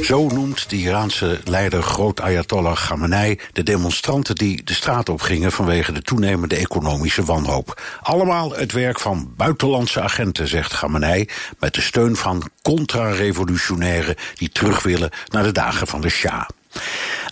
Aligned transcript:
Zo 0.00 0.26
noemt 0.26 0.70
de 0.70 0.76
Iraanse 0.76 1.40
leider 1.44 1.82
groot 1.82 2.20
Ayatollah 2.20 2.76
Khamenei 2.76 3.38
de 3.52 3.62
demonstranten 3.62 4.34
die 4.34 4.64
de 4.64 4.74
straat 4.74 5.08
op 5.08 5.20
gingen 5.20 5.52
vanwege 5.52 5.92
de 5.92 6.02
toenemende 6.02 6.56
economische 6.56 7.24
wanhoop. 7.24 7.82
Allemaal 8.02 8.52
het 8.52 8.72
werk 8.72 9.00
van 9.00 9.34
buitenlandse 9.36 10.00
agenten, 10.00 10.48
zegt 10.48 10.72
Khamenei, 10.72 11.28
met 11.58 11.74
de 11.74 11.80
steun 11.80 12.16
van 12.16 12.50
contra-revolutionairen 12.62 14.16
die 14.34 14.48
terug 14.48 14.82
willen 14.82 15.10
naar 15.28 15.42
de 15.42 15.52
dagen 15.52 15.86
van 15.86 16.00
de 16.00 16.10
Shah. 16.10 16.48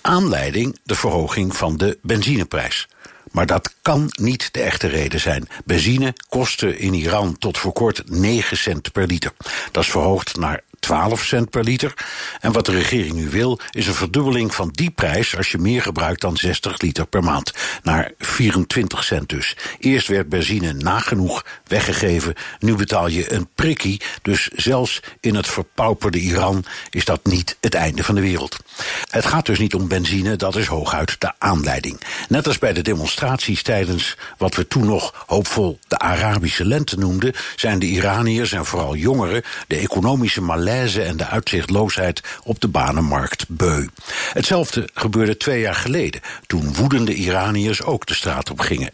Aanleiding 0.02 0.78
de 0.82 0.94
verhoging 0.94 1.56
van 1.56 1.76
de 1.76 1.98
benzineprijs. 2.02 2.88
Maar 3.30 3.46
dat 3.46 3.74
kan 3.82 4.06
niet 4.20 4.52
de 4.52 4.60
echte 4.60 4.86
reden 4.86 5.20
zijn. 5.20 5.48
Benzine 5.64 6.14
kostte 6.28 6.78
in 6.78 6.94
Iran 6.94 7.38
tot 7.38 7.58
voor 7.58 7.72
kort 7.72 8.02
9 8.06 8.56
cent 8.56 8.92
per 8.92 9.06
liter. 9.06 9.32
Dat 9.72 9.82
is 9.82 9.90
verhoogd 9.90 10.36
naar 10.36 10.60
12 10.80 11.24
cent 11.24 11.50
per 11.50 11.64
liter. 11.64 11.94
En 12.40 12.52
wat 12.52 12.66
de 12.66 12.72
regering 12.72 13.12
nu 13.12 13.28
wil, 13.28 13.60
is 13.70 13.86
een 13.86 13.94
verdubbeling 13.94 14.54
van 14.54 14.68
die 14.72 14.90
prijs 14.90 15.36
als 15.36 15.50
je 15.50 15.58
meer 15.58 15.82
gebruikt 15.82 16.20
dan 16.20 16.36
60 16.36 16.80
liter 16.80 17.06
per 17.06 17.22
maand. 17.22 17.52
Naar 17.82 18.12
24 18.18 19.04
cent 19.04 19.28
dus. 19.28 19.56
Eerst 19.78 20.08
werd 20.08 20.28
benzine 20.28 20.72
nagenoeg 20.72 21.44
weggegeven. 21.66 22.34
Nu 22.58 22.74
betaal 22.74 23.08
je 23.08 23.32
een 23.32 23.48
prikkie. 23.54 24.00
Dus 24.22 24.48
zelfs 24.48 25.00
in 25.20 25.34
het 25.34 25.48
verpauperde 25.48 26.18
Iran 26.18 26.64
is 26.90 27.04
dat 27.04 27.20
niet 27.24 27.56
het 27.60 27.74
einde 27.74 28.04
van 28.04 28.14
de 28.14 28.20
wereld. 28.20 28.56
Het 29.10 29.26
gaat 29.26 29.46
dus 29.46 29.58
niet 29.58 29.74
om 29.74 29.88
benzine, 29.88 30.36
dat 30.36 30.56
is 30.56 30.66
hooguit 30.66 31.16
de 31.18 31.32
aanleiding. 31.38 32.00
Net 32.28 32.46
als 32.46 32.58
bij 32.58 32.72
de 32.72 32.82
demonstraties 32.82 33.62
tijdens 33.62 34.16
wat 34.38 34.54
we 34.54 34.68
toen 34.68 34.86
nog 34.86 35.24
hoopvol 35.26 35.78
de 35.88 35.98
Arabische 35.98 36.64
lente 36.64 36.98
noemden, 36.98 37.32
zijn 37.56 37.78
de 37.78 37.86
Iraniërs 37.86 38.52
en 38.52 38.66
vooral 38.66 38.94
jongeren 38.94 39.42
de 39.66 39.76
economische 39.76 40.40
malaise 40.40 40.68
en 40.70 41.16
de 41.16 41.26
uitzichtloosheid 41.26 42.22
op 42.42 42.60
de 42.60 42.68
banenmarkt 42.68 43.44
beu. 43.48 43.86
Hetzelfde 44.32 44.88
gebeurde 44.94 45.36
twee 45.36 45.60
jaar 45.60 45.74
geleden, 45.74 46.20
toen 46.46 46.74
woedende 46.74 47.14
Iraniërs 47.14 47.82
ook 47.82 48.06
de 48.06 48.14
straat 48.14 48.50
op 48.50 48.60
gingen. 48.60 48.90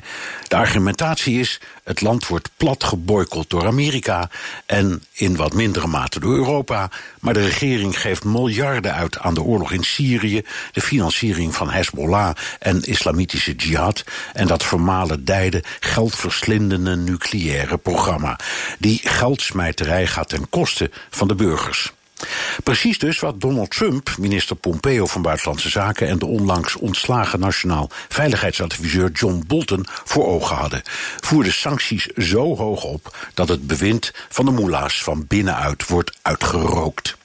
De 0.49 0.57
argumentatie 0.57 1.41
is: 1.41 1.61
het 1.85 2.01
land 2.01 2.27
wordt 2.27 2.51
plat 2.57 2.85
geboycott 2.85 3.51
door 3.51 3.67
Amerika 3.67 4.31
en 4.67 5.03
in 5.13 5.37
wat 5.37 5.55
mindere 5.55 5.87
mate 5.87 6.21
door 6.21 6.35
Europa, 6.35 6.91
maar 7.21 7.35
de 7.35 7.45
regering 7.45 8.01
geeft 8.01 8.25
miljarden 8.25 8.95
uit 8.95 9.19
aan 9.19 9.35
de 9.35 9.43
oorlog 9.43 9.73
in 9.73 9.85
Syrië, 9.85 10.43
de 10.73 10.81
financiering 10.81 11.55
van 11.55 11.71
Hezbollah 11.71 12.35
en 12.59 12.83
islamitische 12.83 13.55
jihad 13.55 14.05
en 14.33 14.47
dat 14.47 14.65
vermalendijde 14.65 15.63
geldverslindende 15.81 16.97
nucleaire 16.97 17.79
programma. 17.79 18.39
Die 18.79 19.01
geldsmijterij 19.05 20.07
gaat 20.07 20.29
ten 20.29 20.49
koste 20.49 20.91
van 21.11 21.29
de 21.29 21.35
Precies 22.65 22.99
dus 22.99 23.21
wat 23.21 23.41
Donald 23.41 23.71
Trump, 23.71 24.11
minister 24.19 24.57
Pompeo 24.57 25.07
van 25.07 25.23
Buitenlandse 25.23 25.69
Zaken 25.69 26.09
en 26.09 26.19
de 26.19 26.27
onlangs 26.27 26.77
ontslagen 26.77 27.41
nationaal 27.41 27.91
veiligheidsadviseur 28.09 29.11
John 29.11 29.45
Bolton 29.47 29.87
voor 30.05 30.27
ogen 30.27 30.57
hadden. 30.57 30.83
Voerde 31.21 31.51
sancties 31.51 32.07
zo 32.07 32.57
hoog 32.57 32.85
op 32.85 33.17
dat 33.35 33.49
het 33.49 33.67
bewind 33.67 34.13
van 34.29 34.45
de 34.45 34.51
moela's 34.51 35.03
van 35.03 35.27
binnenuit 35.27 35.87
wordt 35.89 36.19
uitgerookt. 36.23 37.17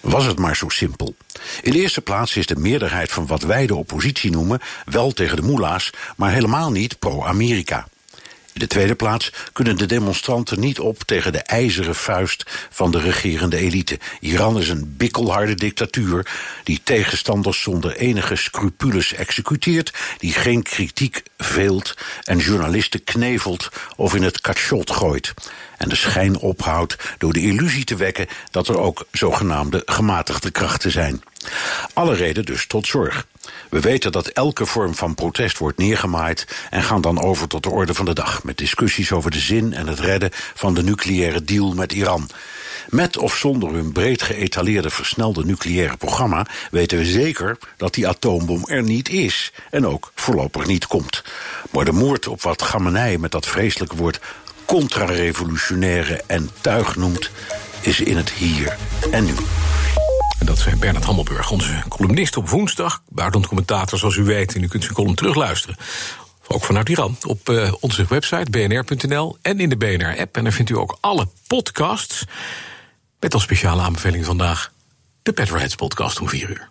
Was 0.00 0.24
het 0.24 0.38
maar 0.38 0.56
zo 0.56 0.68
simpel. 0.68 1.14
In 1.62 1.72
de 1.72 1.80
eerste 1.80 2.00
plaats 2.00 2.36
is 2.36 2.46
de 2.46 2.56
meerderheid 2.56 3.12
van 3.12 3.26
wat 3.26 3.42
wij 3.42 3.66
de 3.66 3.74
oppositie 3.74 4.30
noemen 4.30 4.60
wel 4.84 5.12
tegen 5.12 5.36
de 5.36 5.42
moela's, 5.42 5.90
maar 6.16 6.32
helemaal 6.32 6.70
niet 6.70 6.98
pro-Amerika. 6.98 7.88
In 8.52 8.60
de 8.60 8.66
tweede 8.66 8.94
plaats 8.94 9.32
kunnen 9.52 9.76
de 9.76 9.86
demonstranten 9.86 10.60
niet 10.60 10.78
op 10.78 11.02
tegen 11.02 11.32
de 11.32 11.38
ijzeren 11.38 11.94
vuist 11.94 12.44
van 12.70 12.90
de 12.90 13.00
regerende 13.00 13.56
elite. 13.56 13.98
Iran 14.20 14.58
is 14.58 14.68
een 14.68 14.96
bikkelharde 14.96 15.54
dictatuur 15.54 16.26
die 16.64 16.80
tegenstanders 16.84 17.62
zonder 17.62 17.96
enige 17.96 18.36
scrupules 18.36 19.14
executeert, 19.14 19.92
die 20.18 20.32
geen 20.32 20.62
kritiek 20.62 21.22
veelt 21.38 21.96
en 22.24 22.38
journalisten 22.38 23.04
knevelt 23.04 23.68
of 23.96 24.14
in 24.14 24.22
het 24.22 24.40
kachot 24.40 24.90
gooit. 24.90 25.34
En 25.76 25.88
de 25.88 25.96
schijn 25.96 26.38
ophoudt 26.38 26.96
door 27.18 27.32
de 27.32 27.40
illusie 27.40 27.84
te 27.84 27.96
wekken 27.96 28.26
dat 28.50 28.68
er 28.68 28.78
ook 28.78 29.06
zogenaamde 29.12 29.82
gematigde 29.86 30.50
krachten 30.50 30.90
zijn. 30.90 31.22
Alle 31.92 32.14
reden 32.14 32.44
dus 32.44 32.66
tot 32.66 32.86
zorg. 32.86 33.26
We 33.70 33.80
weten 33.80 34.12
dat 34.12 34.26
elke 34.26 34.66
vorm 34.66 34.94
van 34.94 35.14
protest 35.14 35.58
wordt 35.58 35.78
neergemaaid 35.78 36.46
en 36.70 36.82
gaan 36.82 37.00
dan 37.00 37.22
over 37.22 37.48
tot 37.48 37.62
de 37.62 37.70
orde 37.70 37.94
van 37.94 38.04
de 38.04 38.14
dag 38.14 38.44
met 38.44 38.58
discussies 38.58 39.12
over 39.12 39.30
de 39.30 39.38
zin 39.38 39.72
en 39.72 39.86
het 39.86 40.00
redden 40.00 40.30
van 40.54 40.74
de 40.74 40.82
nucleaire 40.82 41.44
deal 41.44 41.74
met 41.74 41.92
Iran. 41.92 42.30
Met 42.88 43.16
of 43.16 43.36
zonder 43.36 43.72
hun 43.72 43.92
breed 43.92 44.22
geëtaleerde 44.22 44.90
versnelde 44.90 45.44
nucleaire 45.44 45.96
programma 45.96 46.46
weten 46.70 46.98
we 46.98 47.04
zeker 47.04 47.58
dat 47.76 47.94
die 47.94 48.08
atoombom 48.08 48.64
er 48.66 48.82
niet 48.82 49.08
is 49.08 49.52
en 49.70 49.86
ook 49.86 50.12
voorlopig 50.14 50.66
niet 50.66 50.86
komt. 50.86 51.22
Maar 51.70 51.84
de 51.84 51.92
moord 51.92 52.26
op 52.26 52.42
wat 52.42 52.62
Gamenei 52.62 53.18
met 53.18 53.30
dat 53.30 53.46
vreselijke 53.46 53.96
woord 53.96 54.20
contra-revolutionaire 54.64 56.22
en 56.26 56.50
tuig 56.60 56.96
noemt, 56.96 57.30
is 57.80 58.00
in 58.00 58.16
het 58.16 58.30
hier 58.30 58.76
en 59.10 59.24
nu. 59.24 59.34
En 60.40 60.46
dat 60.46 60.56
is 60.56 60.78
Bernard 60.78 61.04
Hammelburg, 61.04 61.50
onze 61.50 61.82
columnist 61.88 62.36
op 62.36 62.48
woensdag. 62.48 63.02
Buitenlandcommentator, 63.08 63.98
zoals 63.98 64.16
u 64.16 64.22
weet. 64.22 64.54
En 64.54 64.62
u 64.62 64.68
kunt 64.68 64.82
zijn 64.82 64.94
column 64.94 65.14
terugluisteren. 65.14 65.76
Ook 66.46 66.64
vanuit 66.64 66.88
Iran. 66.88 67.16
Op 67.26 67.48
uh, 67.48 67.72
onze 67.80 68.04
website 68.08 68.50
bnr.nl 68.50 69.36
en 69.42 69.60
in 69.60 69.68
de 69.68 69.76
BNR-app. 69.76 70.36
En 70.36 70.44
daar 70.44 70.52
vindt 70.52 70.70
u 70.70 70.76
ook 70.76 70.98
alle 71.00 71.28
podcasts. 71.46 72.24
Met 73.20 73.34
als 73.34 73.42
speciale 73.42 73.82
aanbeveling 73.82 74.24
vandaag 74.24 74.72
de 75.22 75.32
Petroheads 75.32 75.74
podcast 75.74 76.20
om 76.20 76.28
4 76.28 76.50
uur. 76.50 76.70